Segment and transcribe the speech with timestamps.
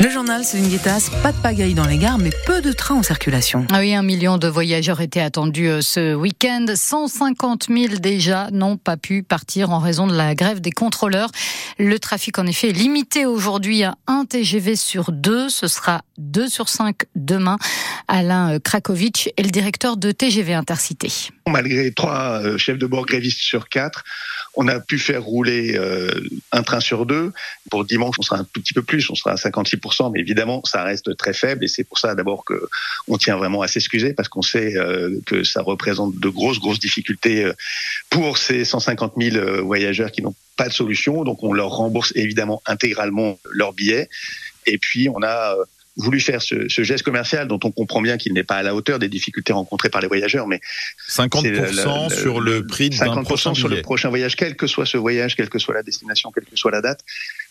[0.00, 2.96] Le journal, c'est une guettasse, pas de pagaille dans les gares, mais peu de trains
[2.96, 3.66] en circulation.
[3.72, 6.66] Ah oui, un million de voyageurs étaient attendus euh, ce week-end.
[6.74, 11.30] 150 000 déjà n'ont pas pu partir en raison de la grève des contrôleurs.
[11.78, 15.48] Le trafic, en effet, est limité aujourd'hui à un TGV sur deux.
[15.48, 17.56] Ce sera deux sur cinq demain.
[18.08, 21.10] Alain Krakowicz est le directeur de TGV Intercité.
[21.48, 24.04] Malgré trois euh, chefs de bord grévistes sur quatre,
[24.54, 26.10] on a pu faire rouler euh,
[26.52, 27.32] un train sur deux.
[27.70, 30.62] Pour dimanche, on sera un tout petit peu plus, on sera à 56%, mais évidemment,
[30.64, 32.68] ça reste très faible et c'est pour ça d'abord que
[33.08, 36.80] on tient vraiment à s'excuser parce qu'on sait euh, que ça représente de grosses, grosses
[36.80, 37.50] difficultés
[38.08, 41.24] pour ces 150 000 voyageurs qui n'ont pas de solution.
[41.24, 44.08] Donc, on leur rembourse évidemment intégralement leurs billets.
[44.66, 45.56] Et puis, on a
[45.96, 48.74] voulu faire ce, ce, geste commercial dont on comprend bien qu'il n'est pas à la
[48.74, 50.60] hauteur des difficultés rencontrées par les voyageurs, mais
[51.08, 55.36] 50% sur le prix d'un prochain sur le prochain voyage, quel que soit ce voyage,
[55.36, 57.00] quelle que soit la destination, quelle que soit la date,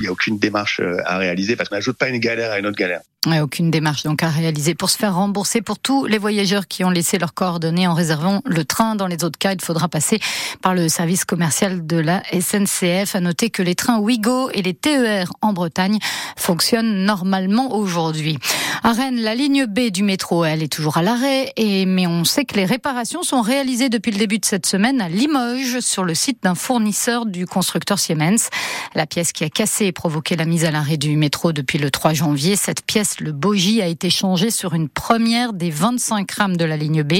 [0.00, 2.58] il n'y a aucune démarche euh, à réaliser parce qu'on n'ajoute pas une galère à
[2.58, 3.00] une autre galère.
[3.26, 6.84] Ouais, aucune démarche donc à réaliser pour se faire rembourser pour tous les voyageurs qui
[6.84, 8.94] ont laissé leurs coordonnées en réservant le train.
[8.94, 10.20] Dans les autres cas, il faudra passer
[10.62, 13.16] par le service commercial de la SNCF.
[13.16, 15.98] À noter que les trains Ouigo et les TER en Bretagne
[16.36, 18.38] fonctionnent normalement aujourd'hui.
[18.84, 22.22] À Rennes, la ligne B du métro, elle est toujours à l'arrêt, et mais on
[22.22, 26.04] sait que les réparations sont réalisées depuis le début de cette semaine à Limoges, sur
[26.04, 28.48] le site d'un fournisseur du constructeur Siemens.
[28.94, 31.90] La pièce qui a cassé et provoqué la mise à l'arrêt du métro depuis le
[31.90, 36.56] 3 janvier, cette pièce, le bogie, a été changée sur une première des 25 rames
[36.56, 37.14] de la ligne B.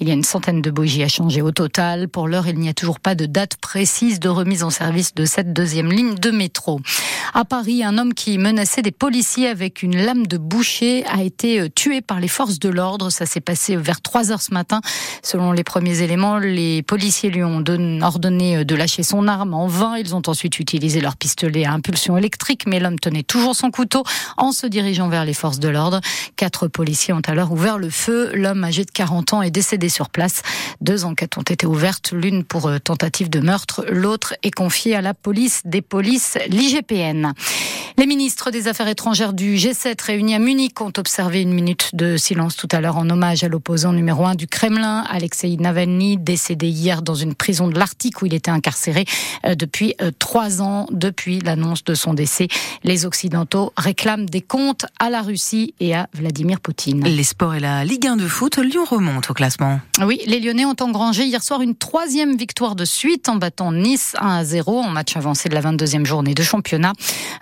[0.00, 2.08] Il y a une centaine de bogies à changer au total.
[2.08, 5.24] Pour l'heure, il n'y a toujours pas de date précise de remise en service de
[5.24, 6.80] cette deuxième ligne de métro.
[7.34, 11.60] À Paris, un homme qui menaçait des policiers avec une lame de boucher a été
[11.60, 13.10] euh, tué par les forces de l'ordre.
[13.10, 14.80] Ça s'est passé vers 3 heures ce matin.
[15.22, 17.62] Selon les premiers éléments, les policiers lui ont
[18.02, 19.96] ordonné euh, de lâcher son arme en vain.
[19.96, 24.04] Ils ont ensuite utilisé leur pistolet à impulsion électrique, mais l'homme tenait toujours son couteau
[24.36, 26.00] en se dirigeant vers les forces de l'ordre.
[26.36, 28.30] Quatre policiers ont alors ouvert le feu.
[28.34, 30.42] L'homme âgé de 40 ans est décédé sur place.
[30.80, 35.00] Deux enquêtes ont été ouvertes, l'une pour euh, tentative de meurtre, l'autre est confiée à
[35.00, 37.32] la police des polices, l'IGPN.
[37.98, 42.16] Les ministres des Affaires étrangères du G7 réunis à Munich ont observé une minute de
[42.16, 46.68] silence tout à l'heure en hommage à l'opposant numéro un du Kremlin, Alexei Navalny, décédé
[46.68, 49.04] hier dans une prison de l'Arctique où il était incarcéré
[49.44, 50.86] euh, depuis euh, trois ans.
[50.92, 52.46] Depuis l'annonce de son décès,
[52.84, 57.02] les Occidentaux réclament des comptes à la Russie et à Vladimir Poutine.
[57.02, 59.80] Les sports et la Ligue 1 de foot, Lyon remonte au classement.
[60.00, 64.14] Oui, les Lyonnais ont engrangé hier soir une troisième victoire de suite en battant Nice
[64.20, 66.92] 1 à 0 en match avancé de la 22e journée de championnat.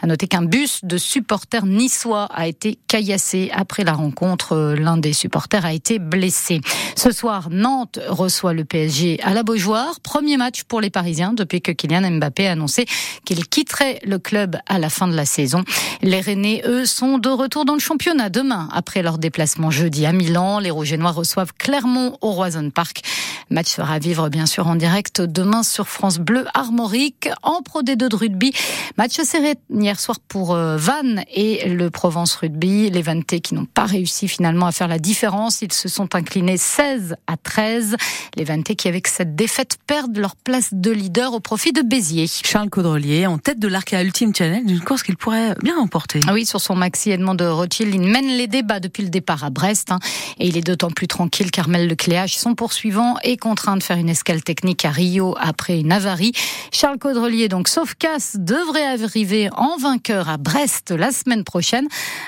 [0.00, 4.74] À noter qu'un bus de supporters niçois a été caillassé après la rencontre.
[4.78, 6.60] L'un des supporters a été blessé.
[6.94, 10.00] Ce soir, Nantes reçoit le PSG à la Beaujoire.
[10.00, 12.86] Premier match pour les Parisiens depuis que Kylian Mbappé a annoncé
[13.24, 15.64] qu'il quitterait le club à la fin de la saison.
[16.02, 18.68] Les Rennais, eux, sont de retour dans le championnat demain.
[18.72, 23.02] Après leur déplacement jeudi à Milan, les Rouges et Noirs reçoivent Clermont au Roison Park.
[23.50, 27.82] Match sera à vivre bien sûr en direct demain sur France Bleu Armorique en Pro
[27.82, 28.52] D2 de rugby.
[28.98, 32.90] Match serré hier soir pour euh, Vannes et le Provence Rugby.
[32.90, 35.62] Les Vannetais qui n'ont pas réussi finalement à faire la différence.
[35.62, 37.96] Ils se sont inclinés 16 à 13.
[38.36, 42.26] Les Vannetais qui avec cette défaite perdent leur place de leader au profit de Béziers.
[42.26, 46.20] Charles Caudrelier en tête de l'Arca Ultimate Challenge, d'une course qu'il pourrait bien remporter.
[46.28, 49.44] Ah oui, sur son maxi Edmond de Rothschild, il mène les débats depuis le départ
[49.44, 49.98] à Brest hein,
[50.38, 54.08] et il est d'autant plus tranquille qu'Armel Lecléache, son poursuivant, est contraint de faire une
[54.08, 56.32] escale technique à Rio après une avarie.
[56.72, 61.86] Charles Caudrelier, donc sauf casse, devrait arriver en vainqueur à Brest la semaine prochaine.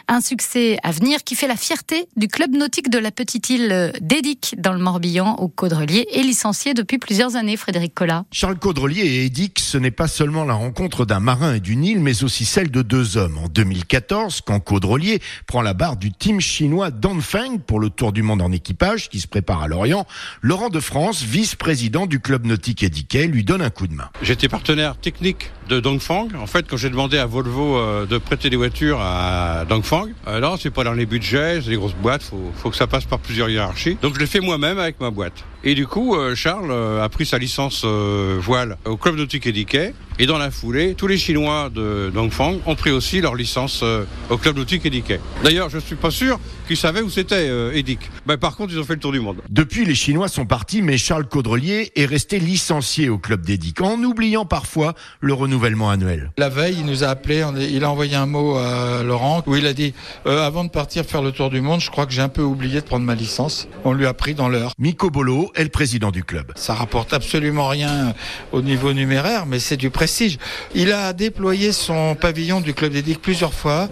[0.09, 3.93] Un succès à venir qui fait la fierté du club nautique de la petite île
[4.01, 8.25] d'Edic dans le Morbihan où Caudrelier est licencié depuis plusieurs années, Frédéric Collat.
[8.31, 12.01] Charles Caudrelier et Edic, ce n'est pas seulement la rencontre d'un marin et d'une île,
[12.01, 13.39] mais aussi celle de deux hommes.
[13.39, 18.23] En 2014, quand Caudrelier prend la barre du team chinois Dongfeng pour le Tour du
[18.23, 20.07] Monde en équipage qui se prépare à Lorient,
[20.43, 24.11] Laurent de France, vice-président du club nautique Ediquet, lui donne un coup de main.
[24.23, 26.29] J'étais partenaire technique de Dongfang.
[26.41, 30.57] En fait, quand j'ai demandé à Volvo euh, de prêter des voitures à Dongfang, euh,
[30.59, 33.19] c'est pas dans les budgets, c'est des grosses boîtes, faut, faut que ça passe par
[33.19, 33.99] plusieurs hiérarchies.
[34.03, 35.45] Donc je l'ai fait moi-même avec ma boîte.
[35.65, 39.95] Et du coup, euh, Charles a pris sa licence voile au club nautique Ediquet.
[40.21, 43.85] Et dans la foulée, tous les Chinois de Dongfang ont pris aussi leur licence
[44.31, 45.21] au club nautique Ediquet.
[45.45, 48.01] D'ailleurs, je suis pas sûr qu'ils savaient où c'était Edic.
[48.27, 49.37] Ben, par contre, ils ont fait le tour du monde.
[49.49, 54.03] Depuis, les Chinois sont partis, mais Charles Caudrelier est resté licencié au club d'Edic, en
[54.03, 56.33] oubliant parfois le renouvellement annuel.
[56.37, 59.67] La veille, il nous a appelé, il a envoyé un mot à Laurent où il
[59.67, 59.95] a dit
[60.27, 62.43] euh, avant de partir faire le tour du monde, je crois que j'ai un peu
[62.43, 63.69] oublié de prendre ma licence.
[63.85, 64.73] On lui a pris dans l'heure.
[64.79, 66.53] Miko Bolo est le président du club.
[66.57, 68.15] Ça rapporte absolument rien
[68.53, 70.39] au niveau numéraire, mais c'est du prestige.
[70.75, 73.89] Il a déployé son pavillon du club des Digues plusieurs fois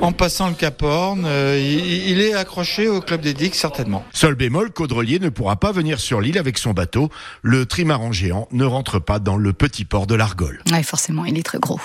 [0.00, 1.24] en passant le Cap Horn.
[1.26, 4.04] Euh, il, est accroché au club des Digues certainement.
[4.12, 7.10] Seul bémol, Caudrelier ne pourra pas venir sur l'île avec son bateau.
[7.42, 10.62] Le trimaran géant ne rentre pas dans le petit port de l'Argol.
[10.72, 11.80] Oui, forcément, il est très gros.